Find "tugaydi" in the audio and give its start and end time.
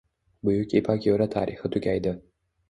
1.77-2.17